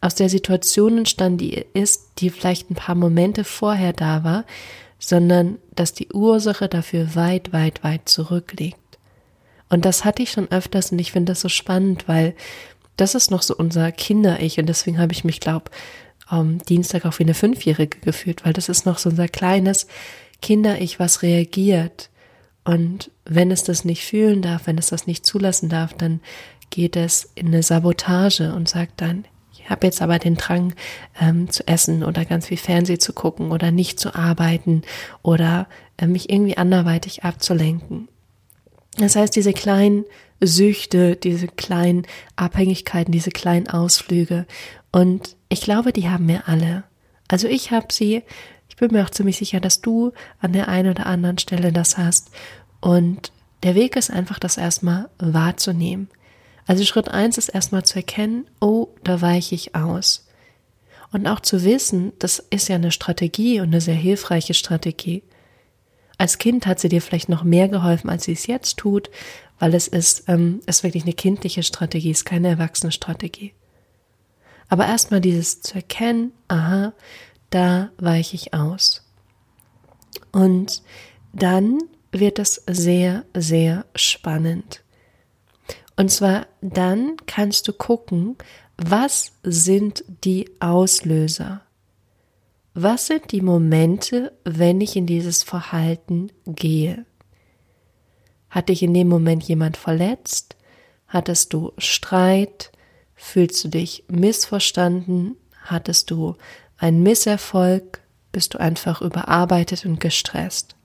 aus 0.00 0.14
der 0.14 0.28
Situation 0.28 0.98
entstand, 0.98 1.40
die 1.40 1.64
ist, 1.74 2.12
die 2.18 2.30
vielleicht 2.30 2.70
ein 2.70 2.74
paar 2.74 2.94
Momente 2.94 3.44
vorher 3.44 3.92
da 3.92 4.24
war, 4.24 4.44
sondern 4.98 5.58
dass 5.74 5.92
die 5.92 6.12
Ursache 6.12 6.68
dafür 6.68 7.14
weit, 7.14 7.52
weit, 7.52 7.82
weit 7.84 8.08
zurückliegt. 8.08 8.78
Und 9.68 9.84
das 9.84 10.04
hatte 10.04 10.22
ich 10.22 10.30
schon 10.30 10.50
öfters 10.50 10.92
und 10.92 10.98
ich 10.98 11.12
finde 11.12 11.32
das 11.32 11.40
so 11.40 11.48
spannend, 11.48 12.06
weil 12.06 12.34
das 12.96 13.14
ist 13.14 13.30
noch 13.30 13.42
so 13.42 13.54
unser 13.56 13.92
Kinder-Ich 13.92 14.58
und 14.58 14.66
deswegen 14.66 14.98
habe 14.98 15.12
ich 15.12 15.24
mich, 15.24 15.40
glaub, 15.40 15.70
am 16.26 16.58
Dienstag 16.58 17.04
auch 17.04 17.18
wie 17.18 17.24
eine 17.24 17.34
Fünfjährige 17.34 17.98
gefühlt, 18.00 18.44
weil 18.44 18.52
das 18.52 18.68
ist 18.68 18.86
noch 18.86 18.98
so 18.98 19.10
unser 19.10 19.28
kleines 19.28 19.86
Kinder-Ich, 20.42 20.98
was 20.98 21.22
reagiert. 21.22 22.10
Und 22.64 23.10
wenn 23.24 23.50
es 23.50 23.62
das 23.62 23.84
nicht 23.84 24.04
fühlen 24.04 24.42
darf, 24.42 24.66
wenn 24.66 24.78
es 24.78 24.88
das 24.88 25.06
nicht 25.06 25.24
zulassen 25.24 25.68
darf, 25.68 25.94
dann 25.94 26.20
geht 26.70 26.96
es 26.96 27.30
in 27.34 27.48
eine 27.48 27.62
Sabotage 27.62 28.52
und 28.52 28.68
sagt 28.68 29.00
dann, 29.00 29.24
ich 29.52 29.70
habe 29.70 29.86
jetzt 29.86 30.02
aber 30.02 30.18
den 30.18 30.36
Drang 30.36 30.74
ähm, 31.20 31.50
zu 31.50 31.66
essen 31.66 32.04
oder 32.04 32.24
ganz 32.24 32.46
viel 32.46 32.56
Fernseh 32.56 32.98
zu 32.98 33.12
gucken 33.12 33.50
oder 33.50 33.70
nicht 33.70 33.98
zu 33.98 34.14
arbeiten 34.14 34.82
oder 35.22 35.68
äh, 35.96 36.06
mich 36.06 36.30
irgendwie 36.30 36.56
anderweitig 36.56 37.24
abzulenken. 37.24 38.08
Das 38.98 39.16
heißt, 39.16 39.34
diese 39.34 39.52
kleinen 39.52 40.04
Süchte, 40.40 41.16
diese 41.16 41.48
kleinen 41.48 42.06
Abhängigkeiten, 42.36 43.12
diese 43.12 43.30
kleinen 43.30 43.68
Ausflüge. 43.68 44.46
Und 44.92 45.36
ich 45.48 45.60
glaube, 45.60 45.92
die 45.92 46.08
haben 46.08 46.28
wir 46.28 46.48
alle. 46.48 46.84
Also 47.28 47.48
ich 47.48 47.70
habe 47.70 47.88
sie. 47.90 48.22
Ich 48.76 48.80
bin 48.80 48.92
mir 48.92 49.04
auch 49.04 49.10
ziemlich 49.10 49.38
sicher, 49.38 49.58
dass 49.58 49.80
du 49.80 50.12
an 50.38 50.52
der 50.52 50.68
einen 50.68 50.90
oder 50.90 51.06
anderen 51.06 51.38
Stelle 51.38 51.72
das 51.72 51.96
hast. 51.96 52.30
Und 52.80 53.32
der 53.62 53.74
Weg 53.74 53.96
ist 53.96 54.10
einfach, 54.10 54.38
das 54.38 54.58
erstmal 54.58 55.08
wahrzunehmen. 55.18 56.10
Also 56.66 56.84
Schritt 56.84 57.08
eins 57.08 57.38
ist 57.38 57.48
erstmal 57.48 57.84
zu 57.84 57.96
erkennen, 57.96 58.46
oh, 58.60 58.88
da 59.02 59.22
weiche 59.22 59.54
ich 59.54 59.74
aus. 59.74 60.26
Und 61.10 61.26
auch 61.26 61.40
zu 61.40 61.64
wissen, 61.64 62.12
das 62.18 62.38
ist 62.50 62.68
ja 62.68 62.74
eine 62.74 62.92
Strategie 62.92 63.60
und 63.60 63.68
eine 63.68 63.80
sehr 63.80 63.94
hilfreiche 63.94 64.52
Strategie. 64.52 65.22
Als 66.18 66.36
Kind 66.36 66.66
hat 66.66 66.78
sie 66.78 66.90
dir 66.90 67.00
vielleicht 67.00 67.30
noch 67.30 67.44
mehr 67.44 67.68
geholfen, 67.68 68.10
als 68.10 68.24
sie 68.24 68.32
es 68.32 68.46
jetzt 68.46 68.76
tut, 68.76 69.08
weil 69.58 69.72
es 69.72 69.88
ist, 69.88 70.24
ähm, 70.28 70.60
ist 70.66 70.82
wirklich 70.82 71.04
eine 71.04 71.14
kindliche 71.14 71.62
Strategie, 71.62 72.10
ist 72.10 72.26
keine 72.26 72.48
erwachsene 72.48 72.92
Strategie. 72.92 73.54
Aber 74.68 74.86
erstmal 74.86 75.22
dieses 75.22 75.62
zu 75.62 75.76
erkennen, 75.76 76.32
aha, 76.48 76.92
da 77.50 77.90
weiche 77.98 78.36
ich 78.36 78.54
aus. 78.54 79.02
Und 80.32 80.82
dann 81.32 81.78
wird 82.12 82.38
es 82.38 82.62
sehr, 82.66 83.24
sehr 83.34 83.84
spannend. 83.94 84.82
Und 85.96 86.10
zwar 86.10 86.46
dann 86.60 87.16
kannst 87.26 87.68
du 87.68 87.72
gucken, 87.72 88.36
was 88.76 89.32
sind 89.42 90.04
die 90.24 90.50
Auslöser? 90.60 91.62
Was 92.74 93.06
sind 93.06 93.32
die 93.32 93.40
Momente, 93.40 94.32
wenn 94.44 94.82
ich 94.82 94.96
in 94.96 95.06
dieses 95.06 95.42
Verhalten 95.42 96.30
gehe? 96.46 97.06
Hat 98.50 98.68
dich 98.68 98.82
in 98.82 98.92
dem 98.92 99.08
Moment 99.08 99.42
jemand 99.44 99.78
verletzt? 99.78 100.56
Hattest 101.08 101.54
du 101.54 101.72
Streit? 101.78 102.72
Fühlst 103.14 103.64
du 103.64 103.68
dich 103.68 104.04
missverstanden? 104.08 105.36
Hattest 105.62 106.10
du 106.10 106.36
einen 106.78 107.02
Misserfolg? 107.02 108.00
Bist 108.32 108.54
du 108.54 108.58
einfach 108.58 109.00
überarbeitet 109.00 109.86
und 109.86 110.00
gestresst? 110.00 110.76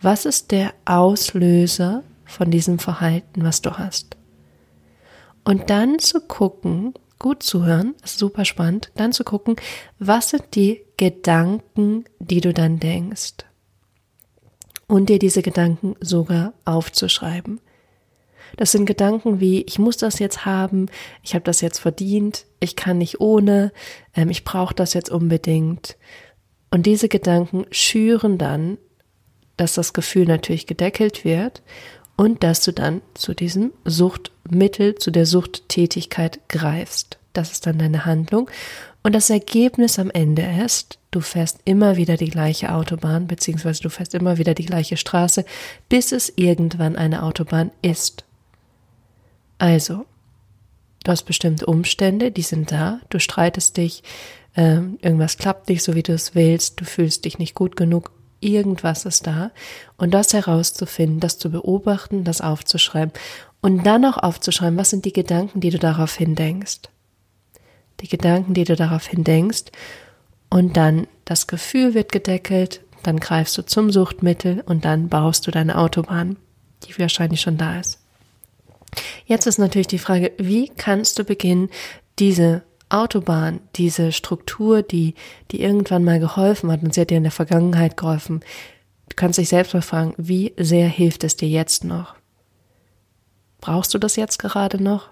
Was 0.00 0.26
ist 0.26 0.50
der 0.50 0.74
Auslöser 0.84 2.02
von 2.24 2.50
diesem 2.50 2.78
Verhalten, 2.78 3.44
was 3.44 3.62
du 3.62 3.78
hast? 3.78 4.16
Und 5.44 5.70
dann 5.70 5.98
zu 5.98 6.20
gucken, 6.20 6.94
gut 7.18 7.42
zuhören, 7.42 7.94
ist 8.04 8.18
super 8.18 8.44
spannend, 8.44 8.90
dann 8.96 9.12
zu 9.12 9.24
gucken, 9.24 9.56
was 9.98 10.30
sind 10.30 10.54
die 10.54 10.82
Gedanken, 10.96 12.04
die 12.18 12.40
du 12.40 12.52
dann 12.52 12.78
denkst. 12.78 13.34
Und 14.88 15.08
dir 15.08 15.18
diese 15.18 15.42
Gedanken 15.42 15.94
sogar 16.00 16.52
aufzuschreiben. 16.64 17.60
Das 18.56 18.72
sind 18.72 18.86
Gedanken 18.86 19.40
wie, 19.40 19.62
ich 19.62 19.78
muss 19.78 19.96
das 19.96 20.18
jetzt 20.18 20.44
haben, 20.44 20.86
ich 21.22 21.34
habe 21.34 21.44
das 21.44 21.60
jetzt 21.60 21.78
verdient, 21.78 22.46
ich 22.60 22.76
kann 22.76 22.98
nicht 22.98 23.20
ohne, 23.20 23.72
ähm, 24.14 24.30
ich 24.30 24.44
brauche 24.44 24.74
das 24.74 24.94
jetzt 24.94 25.10
unbedingt. 25.10 25.96
Und 26.70 26.86
diese 26.86 27.08
Gedanken 27.08 27.66
schüren 27.70 28.38
dann, 28.38 28.78
dass 29.56 29.74
das 29.74 29.92
Gefühl 29.92 30.26
natürlich 30.26 30.66
gedeckelt 30.66 31.24
wird 31.24 31.62
und 32.16 32.42
dass 32.42 32.62
du 32.62 32.72
dann 32.72 33.02
zu 33.14 33.34
diesem 33.34 33.72
Suchtmittel, 33.84 34.94
zu 34.96 35.10
der 35.10 35.26
Suchttätigkeit 35.26 36.40
greifst. 36.48 37.18
Das 37.32 37.52
ist 37.52 37.66
dann 37.66 37.78
deine 37.78 38.04
Handlung. 38.04 38.50
Und 39.02 39.14
das 39.14 39.30
Ergebnis 39.30 39.98
am 39.98 40.10
Ende 40.10 40.42
ist, 40.64 40.98
du 41.10 41.20
fährst 41.20 41.60
immer 41.64 41.96
wieder 41.96 42.16
die 42.16 42.30
gleiche 42.30 42.72
Autobahn, 42.72 43.26
beziehungsweise 43.26 43.82
du 43.82 43.90
fährst 43.90 44.14
immer 44.14 44.38
wieder 44.38 44.54
die 44.54 44.66
gleiche 44.66 44.96
Straße, 44.96 45.44
bis 45.88 46.12
es 46.12 46.32
irgendwann 46.36 46.96
eine 46.96 47.22
Autobahn 47.22 47.70
ist. 47.82 48.24
Also, 49.62 50.06
du 51.04 51.12
hast 51.12 51.22
bestimmte 51.22 51.66
Umstände, 51.66 52.32
die 52.32 52.42
sind 52.42 52.72
da, 52.72 52.98
du 53.10 53.20
streitest 53.20 53.76
dich, 53.76 54.02
äh, 54.56 54.80
irgendwas 55.02 55.38
klappt 55.38 55.68
nicht 55.68 55.84
so, 55.84 55.94
wie 55.94 56.02
du 56.02 56.12
es 56.12 56.34
willst, 56.34 56.80
du 56.80 56.84
fühlst 56.84 57.24
dich 57.24 57.38
nicht 57.38 57.54
gut 57.54 57.76
genug, 57.76 58.10
irgendwas 58.40 59.04
ist 59.04 59.28
da. 59.28 59.52
Und 59.96 60.10
das 60.10 60.32
herauszufinden, 60.32 61.20
das 61.20 61.38
zu 61.38 61.48
beobachten, 61.48 62.24
das 62.24 62.40
aufzuschreiben 62.40 63.12
und 63.60 63.86
dann 63.86 64.04
auch 64.04 64.16
aufzuschreiben, 64.16 64.76
was 64.76 64.90
sind 64.90 65.04
die 65.04 65.12
Gedanken, 65.12 65.60
die 65.60 65.70
du 65.70 65.78
daraufhin 65.78 66.34
denkst. 66.34 66.80
Die 68.00 68.08
Gedanken, 68.08 68.54
die 68.54 68.64
du 68.64 68.74
daraufhin 68.74 69.22
denkst. 69.22 69.66
Und 70.50 70.76
dann 70.76 71.06
das 71.24 71.46
Gefühl 71.46 71.94
wird 71.94 72.10
gedeckelt, 72.10 72.80
dann 73.04 73.20
greifst 73.20 73.56
du 73.56 73.62
zum 73.62 73.92
Suchtmittel 73.92 74.64
und 74.66 74.84
dann 74.84 75.08
baust 75.08 75.46
du 75.46 75.52
deine 75.52 75.78
Autobahn, 75.78 76.36
die 76.82 76.98
wahrscheinlich 76.98 77.42
schon 77.42 77.58
da 77.58 77.78
ist. 77.78 78.01
Jetzt 79.26 79.46
ist 79.46 79.58
natürlich 79.58 79.86
die 79.86 79.98
Frage, 79.98 80.32
wie 80.38 80.68
kannst 80.68 81.18
du 81.18 81.24
beginnen, 81.24 81.70
diese 82.18 82.62
Autobahn, 82.88 83.60
diese 83.76 84.12
Struktur, 84.12 84.82
die, 84.82 85.14
die 85.50 85.62
irgendwann 85.62 86.04
mal 86.04 86.20
geholfen 86.20 86.70
hat 86.70 86.82
und 86.82 86.92
sie 86.92 87.00
hat 87.00 87.10
dir 87.10 87.16
in 87.16 87.22
der 87.22 87.32
Vergangenheit 87.32 87.96
geholfen. 87.96 88.40
Du 89.08 89.16
kannst 89.16 89.38
dich 89.38 89.48
selbst 89.48 89.72
mal 89.72 89.80
fragen, 89.80 90.14
wie 90.18 90.54
sehr 90.58 90.88
hilft 90.88 91.24
es 91.24 91.36
dir 91.36 91.48
jetzt 91.48 91.84
noch? 91.84 92.14
Brauchst 93.60 93.94
du 93.94 93.98
das 93.98 94.16
jetzt 94.16 94.38
gerade 94.38 94.82
noch? 94.82 95.08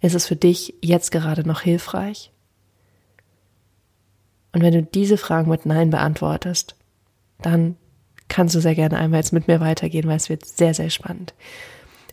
Ist 0.00 0.14
es 0.14 0.26
für 0.26 0.36
dich 0.36 0.74
jetzt 0.80 1.12
gerade 1.12 1.46
noch 1.46 1.60
hilfreich? 1.60 2.32
Und 4.52 4.62
wenn 4.62 4.72
du 4.72 4.82
diese 4.82 5.16
Fragen 5.16 5.50
mit 5.50 5.66
Nein 5.66 5.90
beantwortest, 5.90 6.76
dann 7.40 7.76
kannst 8.28 8.54
du 8.54 8.60
sehr 8.60 8.74
gerne 8.74 8.98
einmal 8.98 9.20
jetzt 9.20 9.32
mit 9.32 9.48
mir 9.48 9.60
weitergehen, 9.60 10.06
weil 10.06 10.16
es 10.16 10.28
wird 10.28 10.44
sehr, 10.44 10.74
sehr 10.74 10.90
spannend. 10.90 11.34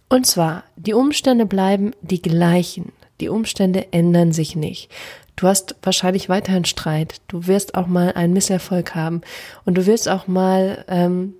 Und 0.10 0.25
zwar, 0.25 0.63
die 0.75 0.94
Umstände 0.94 1.46
bleiben 1.46 1.94
die 2.01 2.22
gleichen. 2.22 2.92
Die 3.22 3.30
Umstände 3.30 3.94
ändern 3.94 4.32
sich 4.32 4.56
nicht. 4.56 4.89
Du 5.36 5.48
hast 5.48 5.75
wahrscheinlich 5.84 6.28
weiterhin 6.28 6.66
Streit. 6.66 7.22
Du 7.28 7.48
wirst 7.48 7.75
auch 7.75 7.88
mal 7.88 8.12
einen 8.13 8.34
Misserfolg 8.34 8.96
haben. 8.96 9.22
Und 9.66 9.78
du 9.78 9.86
wirst 9.86 10.10
auch 10.10 10.28
mal 10.28 10.84
ähm, 10.88 11.36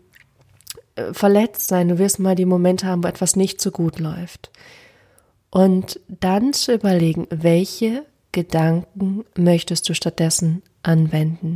äh, 0.96 1.14
verletzt 1.14 1.68
sein. 1.68 1.90
Du 1.90 1.98
wirst 1.98 2.20
mal 2.20 2.36
die 2.36 2.46
Momente 2.46 2.86
haben, 2.86 3.04
wo 3.04 3.08
etwas 3.08 3.36
nicht 3.36 3.60
so 3.60 3.72
gut 3.72 4.00
läuft. 4.00 4.52
Und 5.50 6.00
dann 6.08 6.54
zu 6.54 6.74
überlegen, 6.74 7.28
welche 7.32 8.06
Gedanken 8.32 9.26
möchtest 9.36 9.90
du 9.90 9.96
stattdessen 9.96 10.62
anwenden? 10.84 11.56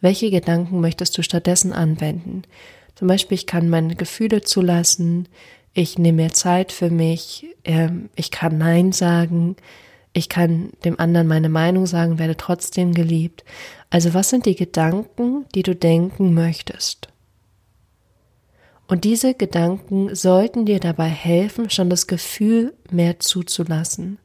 Welche 0.00 0.30
Gedanken 0.30 0.80
möchtest 0.80 1.16
du 1.16 1.22
stattdessen 1.22 1.72
anwenden? 1.72 2.42
Zum 2.96 3.06
Beispiel, 3.08 3.36
ich 3.36 3.46
kann 3.46 3.68
meine 3.68 3.94
Gefühle 3.94 4.42
zulassen, 4.42 5.28
ich 5.74 5.98
nehme 5.98 6.24
mir 6.24 6.32
Zeit 6.32 6.72
für 6.72 6.90
mich, 6.90 7.46
ähm, 7.64 8.10
ich 8.14 8.30
kann 8.30 8.58
Nein 8.58 8.92
sagen, 8.92 9.56
ich 10.12 10.28
kann 10.28 10.70
dem 10.84 11.00
anderen 11.00 11.26
meine 11.26 11.48
Meinung 11.48 11.86
sagen, 11.86 12.18
werde 12.18 12.36
trotzdem 12.36 12.92
geliebt. 12.92 13.44
Also 13.88 14.12
was 14.14 14.30
sind 14.30 14.46
die 14.46 14.56
Gedanken, 14.56 15.46
die 15.54 15.62
du 15.62 15.74
denken 15.74 16.34
möchtest? 16.34 17.08
Und 18.86 19.04
diese 19.04 19.32
Gedanken 19.32 20.14
sollten 20.14 20.66
dir 20.66 20.78
dabei 20.78 21.08
helfen, 21.08 21.70
schon 21.70 21.88
das 21.88 22.06
Gefühl 22.06 22.74
mehr 22.90 23.20
zuzulassen. 23.20 24.18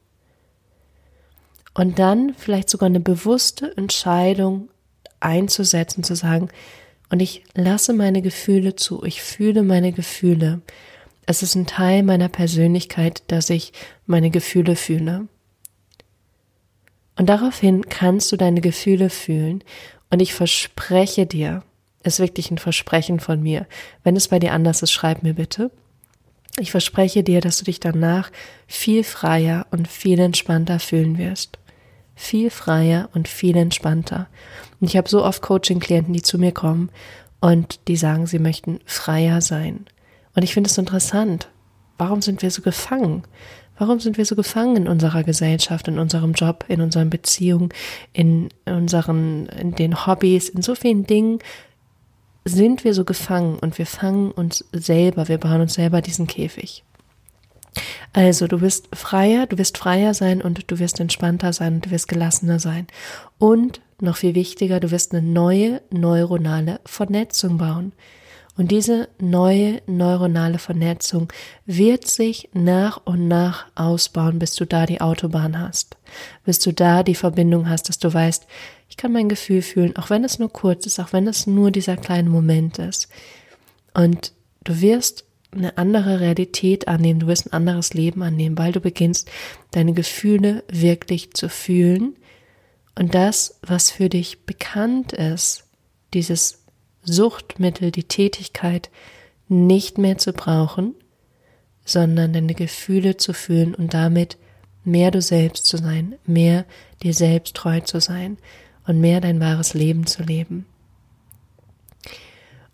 Und 1.72 1.98
dann 1.98 2.34
vielleicht 2.36 2.68
sogar 2.68 2.88
eine 2.88 3.00
bewusste 3.00 3.74
Entscheidung 3.78 4.68
einzusetzen, 5.20 6.02
zu 6.02 6.14
sagen, 6.14 6.50
und 7.10 7.20
ich 7.20 7.44
lasse 7.54 7.94
meine 7.94 8.20
Gefühle 8.20 8.76
zu, 8.76 9.04
ich 9.04 9.22
fühle 9.22 9.62
meine 9.62 9.92
Gefühle. 9.92 10.60
Es 11.30 11.42
ist 11.42 11.56
ein 11.56 11.66
Teil 11.66 12.04
meiner 12.04 12.30
Persönlichkeit, 12.30 13.22
dass 13.26 13.50
ich 13.50 13.74
meine 14.06 14.30
Gefühle 14.30 14.76
fühle. 14.76 15.28
Und 17.18 17.28
daraufhin 17.28 17.90
kannst 17.90 18.32
du 18.32 18.38
deine 18.38 18.62
Gefühle 18.62 19.10
fühlen. 19.10 19.62
Und 20.08 20.20
ich 20.20 20.32
verspreche 20.32 21.26
dir, 21.26 21.64
es 22.02 22.14
ist 22.14 22.20
wirklich 22.20 22.50
ein 22.50 22.56
Versprechen 22.56 23.20
von 23.20 23.42
mir. 23.42 23.66
Wenn 24.04 24.16
es 24.16 24.28
bei 24.28 24.38
dir 24.38 24.54
anders 24.54 24.80
ist, 24.80 24.90
schreib 24.90 25.22
mir 25.22 25.34
bitte. 25.34 25.70
Ich 26.58 26.70
verspreche 26.70 27.22
dir, 27.22 27.42
dass 27.42 27.58
du 27.58 27.66
dich 27.66 27.78
danach 27.78 28.32
viel 28.66 29.04
freier 29.04 29.66
und 29.70 29.86
viel 29.86 30.18
entspannter 30.20 30.78
fühlen 30.78 31.18
wirst. 31.18 31.58
viel 32.14 32.48
freier 32.48 33.10
und 33.12 33.28
viel 33.28 33.56
entspannter. 33.56 34.28
Und 34.80 34.88
ich 34.88 34.96
habe 34.96 35.10
so 35.10 35.22
oft 35.22 35.42
Coaching-Klienten, 35.42 36.14
die 36.14 36.22
zu 36.22 36.38
mir 36.38 36.52
kommen 36.52 36.88
und 37.40 37.86
die 37.86 37.96
sagen, 37.96 38.26
sie 38.26 38.38
möchten 38.38 38.80
freier 38.86 39.42
sein. 39.42 39.86
Und 40.38 40.44
ich 40.44 40.54
finde 40.54 40.70
es 40.70 40.78
interessant. 40.78 41.48
Warum 41.96 42.22
sind 42.22 42.42
wir 42.42 42.52
so 42.52 42.62
gefangen? 42.62 43.24
Warum 43.76 43.98
sind 43.98 44.18
wir 44.18 44.24
so 44.24 44.36
gefangen 44.36 44.76
in 44.76 44.86
unserer 44.86 45.24
Gesellschaft, 45.24 45.88
in 45.88 45.98
unserem 45.98 46.32
Job, 46.32 46.64
in 46.68 46.80
unseren 46.80 47.10
Beziehungen, 47.10 47.70
in 48.12 48.50
unseren, 48.64 49.46
in 49.46 49.74
den 49.74 50.06
Hobbys, 50.06 50.48
in 50.48 50.62
so 50.62 50.76
vielen 50.76 51.08
Dingen 51.08 51.40
sind 52.44 52.84
wir 52.84 52.94
so 52.94 53.04
gefangen 53.04 53.58
und 53.58 53.78
wir 53.78 53.86
fangen 53.86 54.30
uns 54.30 54.64
selber, 54.70 55.26
wir 55.26 55.38
bauen 55.38 55.60
uns 55.60 55.74
selber 55.74 56.02
diesen 56.02 56.28
Käfig. 56.28 56.84
Also 58.12 58.46
du 58.46 58.60
wirst 58.60 58.94
freier, 58.94 59.48
du 59.48 59.58
wirst 59.58 59.76
freier 59.76 60.14
sein 60.14 60.40
und 60.40 60.70
du 60.70 60.78
wirst 60.78 61.00
entspannter 61.00 61.52
sein 61.52 61.74
und 61.74 61.86
du 61.86 61.90
wirst 61.90 62.06
gelassener 62.06 62.60
sein. 62.60 62.86
Und 63.38 63.80
noch 64.00 64.18
viel 64.18 64.36
wichtiger, 64.36 64.78
du 64.78 64.92
wirst 64.92 65.12
eine 65.12 65.26
neue 65.26 65.82
neuronale 65.90 66.78
Vernetzung 66.84 67.58
bauen. 67.58 67.92
Und 68.58 68.72
diese 68.72 69.08
neue 69.20 69.80
neuronale 69.86 70.58
Vernetzung 70.58 71.32
wird 71.64 72.08
sich 72.08 72.48
nach 72.52 73.00
und 73.04 73.28
nach 73.28 73.66
ausbauen, 73.76 74.40
bis 74.40 74.56
du 74.56 74.66
da 74.66 74.84
die 74.84 75.00
Autobahn 75.00 75.60
hast, 75.60 75.96
bis 76.44 76.58
du 76.58 76.72
da 76.72 77.04
die 77.04 77.14
Verbindung 77.14 77.70
hast, 77.70 77.88
dass 77.88 78.00
du 78.00 78.12
weißt, 78.12 78.48
ich 78.90 78.96
kann 78.96 79.12
mein 79.12 79.28
Gefühl 79.28 79.62
fühlen, 79.62 79.96
auch 79.96 80.10
wenn 80.10 80.24
es 80.24 80.40
nur 80.40 80.52
kurz 80.52 80.86
ist, 80.86 80.98
auch 80.98 81.12
wenn 81.12 81.28
es 81.28 81.46
nur 81.46 81.70
dieser 81.70 81.96
kleine 81.96 82.30
Moment 82.30 82.80
ist. 82.80 83.08
Und 83.94 84.32
du 84.64 84.80
wirst 84.80 85.24
eine 85.52 85.78
andere 85.78 86.18
Realität 86.18 86.88
annehmen, 86.88 87.20
du 87.20 87.28
wirst 87.28 87.46
ein 87.46 87.52
anderes 87.52 87.94
Leben 87.94 88.24
annehmen, 88.24 88.58
weil 88.58 88.72
du 88.72 88.80
beginnst, 88.80 89.30
deine 89.70 89.92
Gefühle 89.92 90.64
wirklich 90.68 91.32
zu 91.32 91.48
fühlen 91.48 92.16
und 92.96 93.14
das, 93.14 93.60
was 93.62 93.92
für 93.92 94.08
dich 94.08 94.46
bekannt 94.46 95.12
ist, 95.12 95.62
dieses 96.12 96.57
Suchtmittel, 97.12 97.90
die 97.90 98.04
Tätigkeit, 98.04 98.90
nicht 99.48 99.98
mehr 99.98 100.18
zu 100.18 100.32
brauchen, 100.32 100.94
sondern 101.84 102.32
deine 102.32 102.54
Gefühle 102.54 103.16
zu 103.16 103.32
fühlen 103.32 103.74
und 103.74 103.94
damit 103.94 104.36
mehr 104.84 105.10
du 105.10 105.22
selbst 105.22 105.66
zu 105.66 105.78
sein, 105.78 106.16
mehr 106.26 106.64
dir 107.02 107.14
selbst 107.14 107.54
treu 107.54 107.80
zu 107.80 108.00
sein 108.00 108.36
und 108.86 109.00
mehr 109.00 109.20
dein 109.20 109.40
wahres 109.40 109.74
Leben 109.74 110.06
zu 110.06 110.22
leben. 110.22 110.66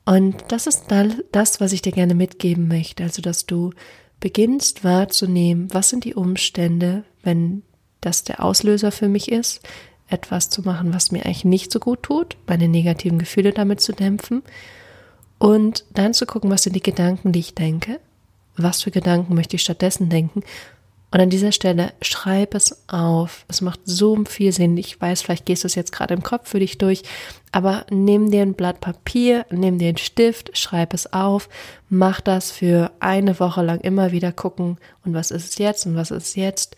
Und 0.05 0.37
das 0.49 0.67
ist 0.67 0.85
das, 1.33 1.61
was 1.61 1.73
ich 1.73 1.83
dir 1.83 1.93
gerne 1.93 2.15
mitgeben 2.15 2.69
möchte. 2.69 3.05
Also, 3.05 3.23
dass 3.23 3.47
du 3.47 3.71
beginnst 4.21 4.85
wahrzunehmen, 4.85 5.69
was 5.73 5.91
sind 5.91 6.05
die 6.05 6.15
Umstände, 6.15 7.05
wenn 7.23 7.63
das 8.01 8.23
der 8.25 8.45
Auslöser 8.45 8.93
für 8.93 9.09
mich 9.09 9.33
ist, 9.33 9.61
etwas 10.15 10.49
zu 10.49 10.63
machen, 10.63 10.95
was 10.95 11.13
mir 11.13 11.25
eigentlich 11.25 11.45
nicht 11.45 11.73
so 11.73 11.79
gut 11.79 12.03
tut, 12.03 12.37
meine 12.47 12.69
negativen 12.69 13.19
Gefühle 13.19 13.53
damit 13.53 13.81
zu 13.81 13.93
dämpfen 13.93 14.43
und 15.39 15.85
dann 15.93 16.15
zu 16.15 16.27
gucken, 16.27 16.51
was 16.51 16.63
sind 16.63 16.75
die 16.75 16.83
Gedanken, 16.83 17.33
die 17.33 17.41
ich 17.41 17.55
denke, 17.55 18.01
was 18.57 18.83
für 18.83 18.91
Gedanken 18.91 19.35
möchte 19.35 19.57
ich 19.57 19.63
stattdessen 19.63 20.09
denken 20.09 20.43
und 21.15 21.21
an 21.21 21.31
dieser 21.31 21.53
Stelle 21.53 21.93
schreib 22.03 22.57
es 22.57 22.89
auf. 22.89 23.45
Es 23.47 23.61
macht 23.61 23.79
so 23.85 24.25
viel 24.25 24.51
Sinn. 24.51 24.77
Ich 24.77 25.01
weiß, 25.01 25.23
vielleicht 25.23 25.47
gehst 25.47 25.63
du 25.63 25.69
es 25.69 25.77
jetzt 25.77 25.93
gerade 25.93 26.13
im 26.13 26.25
Kopf 26.25 26.49
für 26.49 26.59
dich 26.59 26.77
durch, 26.77 27.05
aber 27.53 27.87
nimm 27.89 28.33
dir 28.33 28.43
ein 28.43 28.55
Blatt 28.55 28.81
Papier, 28.81 29.47
nimm 29.49 29.79
dir 29.79 29.91
einen 29.91 29.97
Stift, 29.97 30.59
schreib 30.59 30.93
es 30.93 31.13
auf, 31.13 31.49
mach 31.89 32.21
das 32.21 32.51
für 32.51 32.91
eine 32.99 33.39
Woche 33.39 33.63
lang 33.63 33.79
immer 33.79 34.11
wieder 34.11 34.33
gucken 34.33 34.79
und 35.05 35.15
was 35.15 35.31
ist 35.31 35.51
es 35.51 35.59
jetzt 35.59 35.87
und 35.87 35.95
was 35.95 36.11
ist 36.11 36.31
es 36.31 36.35
jetzt 36.35 36.75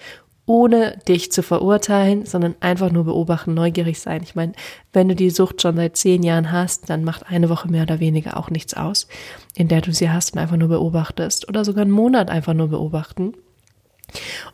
ohne 0.47 0.97
dich 1.09 1.33
zu 1.33 1.43
verurteilen, 1.43 2.25
sondern 2.25 2.55
einfach 2.61 2.91
nur 2.93 3.05
beobachten, 3.05 3.53
neugierig 3.53 3.99
sein. 3.99 4.23
Ich 4.23 4.37
meine, 4.37 4.53
wenn 4.93 5.09
du 5.09 5.17
die 5.17 5.31
Sucht 5.31 5.61
schon 5.61 5.76
seit 5.76 5.97
zehn 5.97 6.23
Jahren 6.23 6.53
hast, 6.53 6.88
dann 6.88 7.03
macht 7.03 7.29
eine 7.29 7.49
Woche 7.49 7.69
mehr 7.69 7.82
oder 7.82 7.99
weniger 7.99 8.37
auch 8.37 8.49
nichts 8.49 8.75
aus, 8.75 9.09
in 9.56 9.67
der 9.67 9.80
du 9.80 9.93
sie 9.93 10.09
hast 10.09 10.32
und 10.32 10.39
einfach 10.39 10.56
nur 10.56 10.69
beobachtest 10.69 11.49
oder 11.49 11.65
sogar 11.65 11.82
einen 11.82 11.91
Monat 11.91 12.30
einfach 12.30 12.54
nur 12.54 12.69
beobachten 12.69 13.35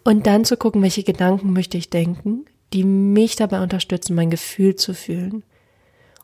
und 0.03 0.27
dann 0.27 0.45
zu 0.45 0.57
gucken, 0.57 0.83
welche 0.83 1.03
Gedanken 1.03 1.53
möchte 1.53 1.77
ich 1.77 1.91
denken, 1.91 2.47
die 2.73 2.85
mich 2.85 3.37
dabei 3.37 3.63
unterstützen, 3.63 4.15
mein 4.15 4.31
Gefühl 4.31 4.77
zu 4.77 4.95
fühlen. 4.95 5.43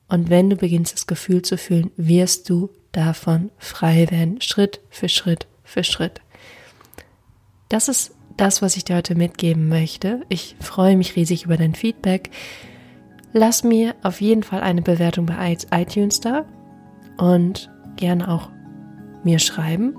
Und 0.08 0.30
wenn 0.30 0.48
du 0.48 0.56
beginnst, 0.56 0.94
das 0.94 1.06
Gefühl 1.06 1.42
zu 1.42 1.58
fühlen, 1.58 1.90
wirst 1.96 2.48
du 2.48 2.70
davon 2.92 3.50
frei 3.58 4.10
werden, 4.10 4.40
Schritt 4.40 4.80
für 4.88 5.10
Schritt 5.10 5.46
für 5.62 5.84
Schritt. 5.84 6.22
Das 7.68 7.88
ist 7.88 8.14
das, 8.38 8.62
was 8.62 8.76
ich 8.76 8.84
dir 8.84 8.96
heute 8.96 9.14
mitgeben 9.14 9.68
möchte. 9.68 10.22
Ich 10.28 10.56
freue 10.60 10.96
mich 10.96 11.16
riesig 11.16 11.44
über 11.44 11.56
dein 11.56 11.74
Feedback. 11.74 12.30
Lass 13.32 13.62
mir 13.62 13.94
auf 14.02 14.20
jeden 14.20 14.42
Fall 14.42 14.60
eine 14.62 14.82
Bewertung 14.82 15.26
bei 15.26 15.56
iTunes 15.70 16.20
da 16.20 16.44
und 17.18 17.70
gerne 17.96 18.28
auch 18.28 18.48
mir 19.24 19.38
schreiben, 19.38 19.94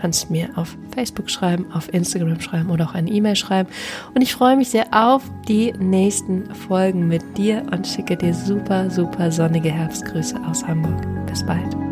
kannst 0.00 0.30
mir 0.30 0.50
auf 0.56 0.76
Facebook 0.94 1.30
schreiben, 1.30 1.70
auf 1.72 1.92
Instagram 1.94 2.40
schreiben 2.40 2.70
oder 2.70 2.86
auch 2.86 2.94
eine 2.94 3.10
E-Mail 3.10 3.36
schreiben. 3.36 3.70
Und 4.14 4.20
ich 4.20 4.34
freue 4.34 4.56
mich 4.56 4.68
sehr 4.68 4.86
auf 4.92 5.22
die 5.48 5.72
nächsten 5.78 6.52
Folgen 6.54 7.08
mit 7.08 7.38
dir 7.38 7.64
und 7.70 7.86
schicke 7.86 8.16
dir 8.16 8.34
super, 8.34 8.90
super 8.90 9.30
sonnige 9.30 9.70
Herbstgrüße 9.70 10.38
aus 10.46 10.66
Hamburg. 10.66 11.00
Bis 11.26 11.44
bald. 11.46 11.83